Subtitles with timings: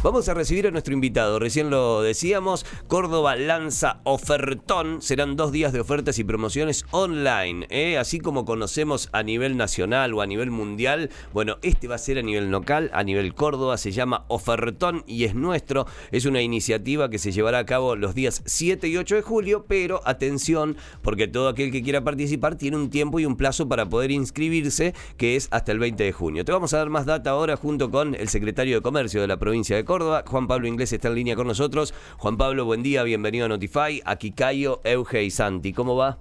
[0.00, 5.72] Vamos a recibir a nuestro invitado, recién lo decíamos, Córdoba lanza ofertón, serán dos días
[5.72, 7.98] de ofertas y promociones online, ¿eh?
[7.98, 12.16] así como conocemos a nivel nacional o a nivel mundial, bueno, este va a ser
[12.18, 17.10] a nivel local, a nivel Córdoba, se llama ofertón y es nuestro, es una iniciativa
[17.10, 21.26] que se llevará a cabo los días 7 y 8 de julio, pero atención, porque
[21.26, 25.34] todo aquel que quiera participar tiene un tiempo y un plazo para poder inscribirse, que
[25.34, 26.44] es hasta el 20 de junio.
[26.44, 29.40] Te vamos a dar más data ahora junto con el secretario de Comercio de la
[29.40, 30.22] provincia de Córdoba.
[30.24, 31.94] Juan Pablo Inglés está en línea con nosotros.
[32.18, 34.02] Juan Pablo, buen día, bienvenido a Notify.
[34.04, 35.72] Aquí Cayo, Euge y Santi.
[35.72, 36.18] ¿Cómo va?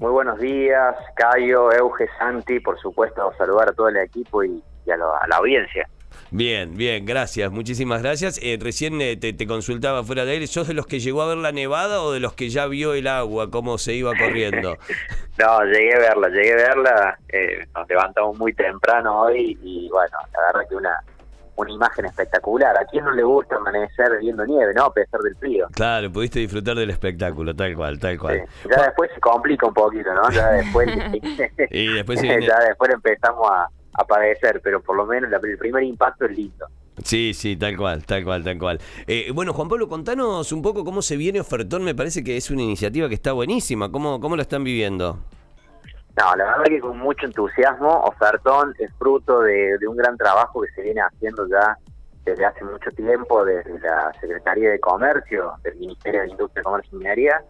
[0.00, 4.96] Muy buenos días, Cayo, Euge, Santi, por supuesto, saludar a todo el equipo y, a,
[4.96, 5.88] la audiencia.
[6.30, 8.40] Bien, bien, gracias, muchísimas gracias.
[8.42, 11.36] Eh, recién eh, te, consultaba fuera de él, ¿sos de los que llegó a ver
[11.36, 14.78] la nevada o de los que ya vio el agua, cómo se iba corriendo?
[15.38, 20.16] no, llegué a verla, llegué a verla, eh, nos levantamos muy temprano hoy y bueno,
[20.32, 21.04] la verdad que una,
[21.60, 22.76] una imagen espectacular.
[22.76, 24.84] ¿A quién no le gusta amanecer viendo nieve, no?
[24.84, 25.68] A pesar del frío.
[25.72, 28.44] Claro, pudiste disfrutar del espectáculo, tal cual, tal cual.
[28.68, 30.30] Ya después se complica un poquito, ¿no?
[30.30, 30.88] Ya después,
[31.70, 33.68] y después ya después empezamos a,
[34.08, 36.66] padecer, pero por lo menos el primer impacto es lindo.
[37.04, 38.80] Sí, sí, tal cual, tal cual, tal cual.
[39.06, 41.84] Eh, bueno, Juan Pablo, contanos un poco cómo se viene Ofertón.
[41.84, 43.92] Me parece que es una iniciativa que está buenísima.
[43.92, 45.18] ¿Cómo, cómo la están viviendo?
[46.20, 50.70] No, la verdad que con mucho entusiasmo, Ofertón es fruto de, un gran trabajo que
[50.72, 51.78] se viene haciendo ya
[52.24, 56.98] desde hace mucho tiempo desde la Secretaría de Comercio del Ministerio de Industria, Comercio y
[56.98, 57.42] Minería,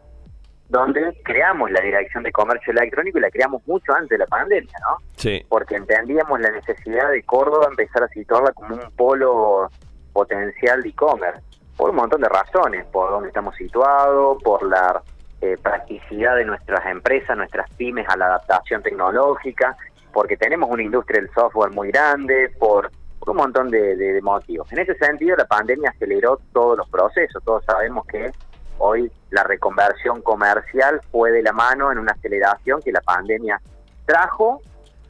[0.69, 4.79] donde creamos la Dirección de Comercio Electrónico y la creamos mucho antes de la pandemia,
[4.89, 4.99] ¿no?
[5.17, 5.45] Sí.
[5.49, 9.69] Porque entendíamos la necesidad de Córdoba empezar a situarla como un polo
[10.13, 11.43] potencial de e-commerce,
[11.77, 15.03] por un montón de razones, por dónde estamos situados, por la
[15.43, 19.77] eh, practicidad de nuestras empresas, nuestras pymes a la adaptación tecnológica,
[20.13, 22.91] porque tenemos una industria del software muy grande, por,
[23.27, 24.71] un montón de, motivos.
[24.73, 27.43] En ese sentido, la pandemia aceleró todos los procesos.
[27.45, 28.33] Todos sabemos que
[28.79, 33.61] hoy la reconversión comercial fue de la mano en una aceleración que la pandemia
[34.07, 34.61] trajo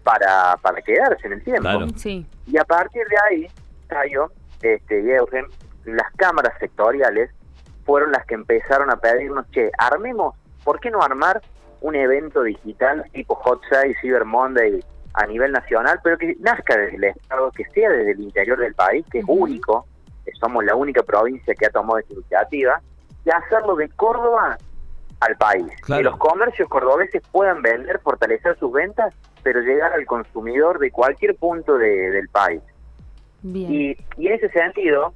[0.02, 1.68] para, para quedarse en el tiempo.
[2.46, 3.46] Y a partir de ahí,
[3.86, 4.30] Cayo
[4.62, 5.46] este, y Eugen,
[5.84, 7.30] las cámaras sectoriales
[7.90, 11.42] fueron las que empezaron a pedirnos, che, armemos, ¿por qué no armar
[11.80, 14.78] un evento digital tipo Hot Sale, Cyber Monday
[15.14, 18.76] a nivel nacional, pero que nazca desde el Estado, que sea desde el interior del
[18.76, 19.88] país, que es único,
[20.24, 22.80] que somos la única provincia que ha tomado esta iniciativa,
[23.24, 24.56] y hacerlo de Córdoba
[25.18, 25.66] al país.
[25.84, 29.12] Que los comercios cordobeses puedan vender, fortalecer sus ventas,
[29.42, 32.62] pero llegar al consumidor de cualquier punto del país.
[33.42, 35.12] Y, y en ese sentido,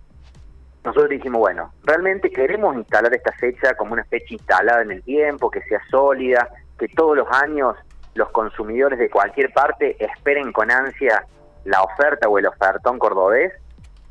[0.84, 5.50] nosotros dijimos, bueno, realmente queremos instalar esta fecha como una fecha instalada en el tiempo,
[5.50, 7.74] que sea sólida, que todos los años
[8.14, 11.26] los consumidores de cualquier parte esperen con ansia
[11.64, 13.52] la oferta o el ofertón cordobés.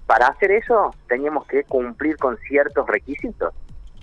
[0.08, 3.54] Para hacer eso teníamos que cumplir con ciertos requisitos,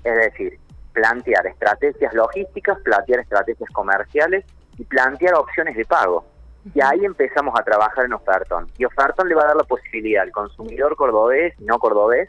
[0.05, 0.59] es decir,
[0.93, 4.45] plantear estrategias logísticas, plantear estrategias comerciales
[4.79, 6.25] y plantear opciones de pago.
[6.75, 8.67] Y ahí empezamos a trabajar en Ofertón.
[8.79, 12.29] Y Ofertón le va a dar la posibilidad al consumidor cordobés no cordobés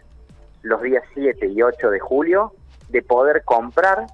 [0.63, 2.53] los días 7 y 8 de julio
[2.89, 4.05] de poder comprar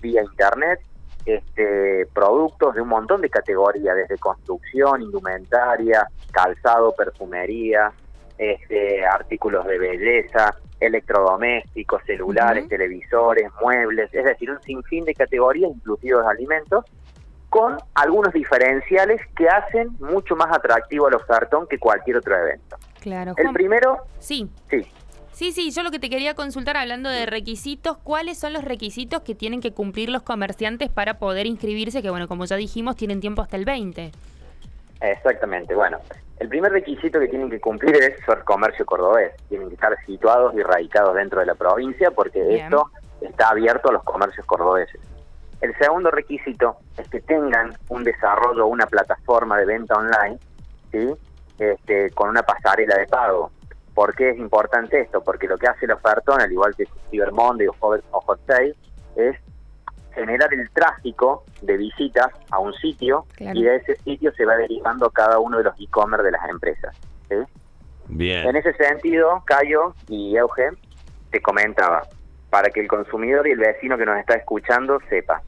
[0.00, 0.80] vía internet
[1.26, 7.92] este, productos de un montón de categorías, desde construcción, indumentaria, calzado, perfumería,
[8.38, 16.24] este, artículos de belleza, electrodomésticos, celulares, televisores, muebles, es decir, un sinfín de categorías, inclusivos
[16.24, 16.84] de alimentos,
[17.48, 22.76] con algunos diferenciales que hacen mucho más atractivo al ofertón que cualquier otro evento.
[23.00, 23.34] Claro.
[23.36, 24.48] El primero, sí.
[24.68, 24.86] Sí.
[25.36, 29.20] Sí, sí, yo lo que te quería consultar hablando de requisitos, ¿cuáles son los requisitos
[29.20, 32.00] que tienen que cumplir los comerciantes para poder inscribirse?
[32.00, 34.12] Que bueno, como ya dijimos, tienen tiempo hasta el 20.
[35.02, 35.98] Exactamente, bueno,
[36.38, 40.54] el primer requisito que tienen que cumplir es ser comercio cordobés, tienen que estar situados
[40.54, 45.02] y radicados dentro de la provincia porque esto está abierto a los comercios cordobeses.
[45.60, 50.38] El segundo requisito es que tengan un desarrollo, una plataforma de venta online,
[50.90, 51.14] ¿sí?
[51.58, 53.50] Este, con una pasarela de pago.
[53.96, 55.24] ¿Por qué es importante esto?
[55.24, 57.72] Porque lo que hace el ofertón, al igual que Cyber Monday o
[58.20, 58.74] Hot Sale,
[59.16, 59.36] es
[60.14, 65.08] generar el tráfico de visitas a un sitio y de ese sitio se va derivando
[65.08, 66.94] cada uno de los e-commerce de las empresas.
[68.08, 68.46] Bien.
[68.46, 70.76] En ese sentido, Cayo y Eugen
[71.30, 72.02] te comentaba,
[72.50, 75.40] para que el consumidor y el vecino que nos está escuchando sepa,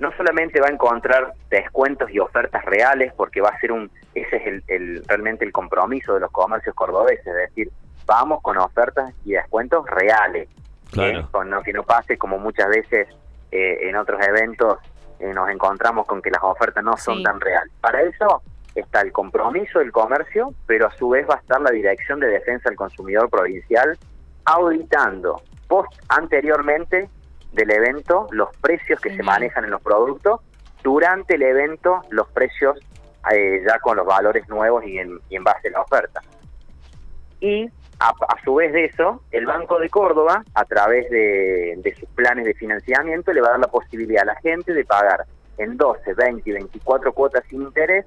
[0.00, 4.36] no solamente va a encontrar descuentos y ofertas reales, porque va a ser un, ese
[4.36, 7.70] es el, realmente el compromiso de los comercios cordobeses, es decir,
[8.06, 10.48] vamos con ofertas y descuentos reales.
[10.90, 11.20] Claro.
[11.20, 11.26] ¿eh?
[11.30, 13.08] Con, no, que no pase como muchas veces
[13.50, 14.78] eh, en otros eventos
[15.20, 17.22] eh, nos encontramos con que las ofertas no son Sí.
[17.22, 17.72] tan reales.
[17.80, 18.42] Para eso
[18.74, 22.28] está el compromiso del comercio, pero a su vez va a estar la Dirección de
[22.28, 23.96] Defensa del Consumidor Provincial
[24.44, 27.08] auditando post anteriormente
[27.52, 30.40] del evento los precios que se manejan en los productos,
[30.82, 32.78] durante el evento los precios
[33.32, 36.20] eh, ya con los valores nuevos y en, y en base a la oferta.
[37.40, 37.70] Y
[38.02, 42.08] a, a su vez de eso, el Banco de Córdoba, a través de, de sus
[42.10, 45.24] planes de financiamiento, le va a dar la posibilidad a la gente de pagar
[45.58, 48.04] en 12, 20 y 24 cuotas sin interés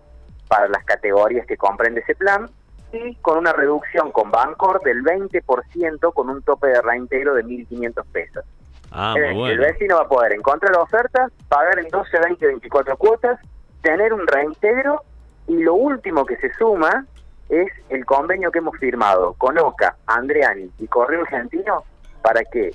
[0.47, 2.49] para las categorías que comprende ese plan
[2.91, 8.05] y con una reducción con Bancor del 20% con un tope de reintegro de 1.500
[8.11, 8.45] pesos.
[8.91, 9.51] Ah, Es muy decir, bueno.
[9.53, 13.39] El vecino va a poder encontrar la oferta, pagar en 12, 20, 24 cuotas,
[13.81, 15.01] tener un reintegro
[15.47, 17.05] y lo último que se suma
[17.49, 21.83] es el convenio que hemos firmado con OCA, Andreani y Correo Argentino
[22.21, 22.71] para que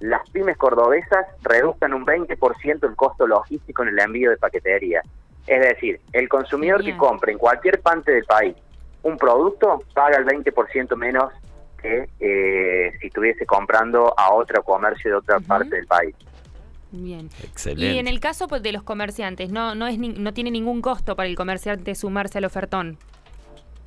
[0.00, 5.02] las pymes cordobesas reduzcan un 20% el costo logístico en el envío de paquetería.
[5.46, 6.94] Es decir, el consumidor Bien.
[6.94, 8.56] que compre en cualquier parte del país
[9.02, 11.32] un producto paga el 20% menos
[11.80, 16.14] que eh, si estuviese comprando a otro comercio de otra parte del país.
[16.90, 17.28] Bien.
[17.44, 17.92] Excelente.
[17.94, 20.80] Y en el caso pues, de los comerciantes, no, no, es ni- no tiene ningún
[20.82, 22.98] costo para el comerciante sumarse al ofertón.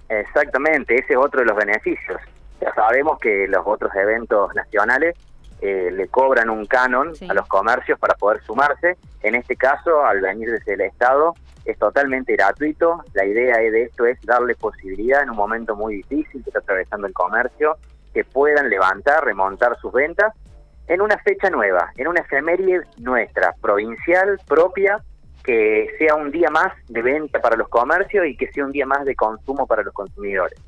[0.09, 2.19] Exactamente, ese es otro de los beneficios.
[2.61, 5.15] Ya sabemos que los otros eventos nacionales
[5.61, 7.27] eh, le cobran un canon Sí.
[7.29, 8.97] a los comercios para poder sumarse.
[9.23, 11.35] En este caso, al venir desde el Estado,
[11.65, 13.03] es totalmente gratuito.
[13.13, 17.07] La idea de esto es darle posibilidad en un momento muy difícil que está atravesando
[17.07, 17.77] el comercio,
[18.13, 20.33] que puedan levantar, remontar sus ventas
[20.87, 24.97] en una fecha nueva, en una efeméride nuestra, provincial, propia,
[25.43, 28.85] que sea un día más de venta para los comercios y que sea un día
[28.85, 30.59] más de consumo para los consumidores.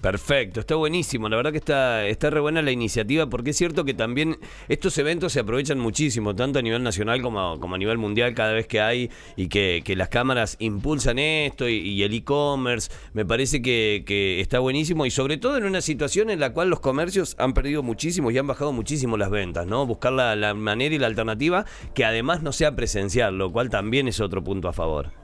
[0.00, 1.28] Perfecto, está buenísimo.
[1.28, 4.38] La verdad que está, está re buena la iniciativa porque es cierto que también
[4.68, 8.54] estos eventos se aprovechan muchísimo, tanto a nivel nacional como, como a nivel mundial cada
[8.54, 12.90] vez que hay y que, que las cámaras impulsan esto y, el e-commerce.
[13.12, 16.70] Me parece que, que está buenísimo y sobre todo en una situación en la cual
[16.70, 19.84] los comercios han perdido muchísimo y han bajado muchísimo las ventas, ¿no?
[19.84, 24.08] Buscar la, la manera y la alternativa que además no sea presencial, lo cual también
[24.08, 25.19] es otro punto a favor.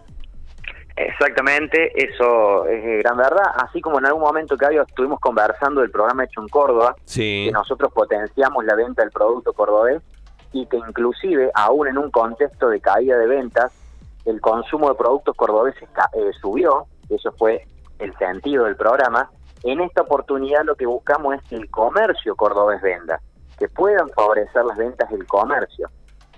[0.97, 3.45] Exactamente, eso es eh, gran verdad.
[3.57, 7.45] Así como en algún momento que había, estuvimos conversando del programa hecho en Córdoba, Sí.
[7.47, 10.03] que nosotros potenciamos la venta del producto cordobés
[10.53, 13.73] y que inclusive, aún en un contexto de caída de ventas,
[14.25, 17.67] el consumo de productos cordobeses eh, subió, eso fue
[17.99, 19.31] el sentido del programa.
[19.65, 23.21] En esta oportunidad lo que buscamos es que el comercio cordobés venda,
[23.59, 25.89] que puedan favorecer las ventas del comercio.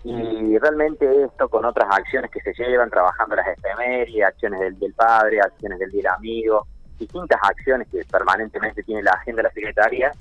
[0.05, 5.41] Y realmente esto con otras acciones que se llevan, trabajando las efemérides, acciones del, padre,
[5.41, 6.67] acciones del amigo,
[6.99, 10.13] distintas acciones que permanentemente tiene la agenda de la Secretaría,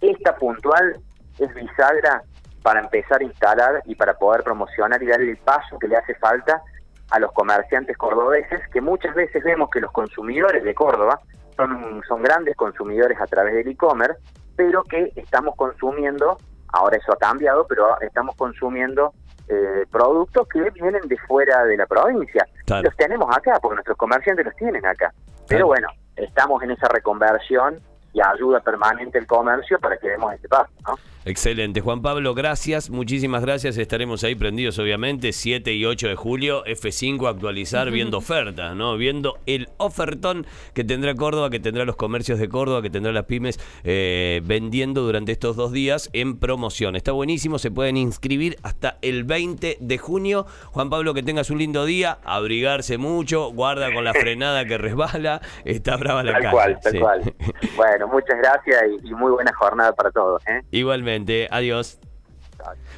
[0.00, 1.00] esta puntual
[1.38, 2.22] es bisagra
[2.62, 6.14] para empezar a instalar y para poder promocionar y darle el paso que le hace
[6.14, 6.62] falta
[7.10, 11.20] a los comerciantes cordobeses, que muchas veces vemos que los consumidores de Córdoba
[11.56, 14.18] son, son grandes consumidores a través del e-commerce,
[14.56, 16.38] pero que estamos consumiendo,
[16.74, 19.12] ahora eso ha cambiado, pero estamos consumiendo
[19.48, 22.46] eh, productos que vienen de fuera de la provincia.
[22.66, 22.82] Claro.
[22.84, 25.12] Los tenemos acá, porque nuestros comerciantes los tienen acá.
[25.48, 25.66] Pero Claro.
[25.66, 27.78] bueno, estamos en esa reconversión
[28.14, 30.94] y ayuda permanente el comercio para que demos ese paso, ¿no?
[31.26, 31.80] Excelente.
[31.80, 33.78] Juan Pablo, gracias, muchísimas gracias.
[33.78, 38.98] Estaremos ahí prendidos, obviamente, 7 y 8 de julio, F5 actualizar, viendo ofertas, ¿no?
[38.98, 43.24] Viendo el ofertón que tendrá Córdoba, que tendrá los comercios de Córdoba, que tendrá las
[43.24, 46.94] pymes eh, vendiendo durante estos dos días en promoción.
[46.94, 50.44] Está buenísimo, se pueden inscribir hasta el 20 de junio.
[50.72, 55.40] Juan Pablo, que tengas un lindo día, abrigarse mucho, guarda con la frenada que resbala,
[55.64, 56.52] está brava la Tal calle.
[56.52, 56.98] cual, tal sí.
[56.98, 57.34] cual.
[58.04, 60.42] Bueno, muchas gracias y, y muy buena jornada para todos.
[60.46, 60.62] ¿eh?
[60.70, 61.98] Igualmente, adiós.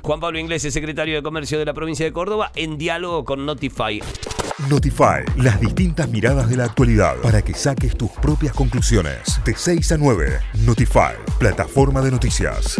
[0.02, 4.00] Juan Pablo Inglés, secretario de Comercio de la provincia de Córdoba, en diálogo con Notify.
[4.70, 9.40] Notify, las distintas miradas de la actualidad para que saques tus propias conclusiones.
[9.44, 12.76] De 6 a 9, Notify, plataforma de noticias.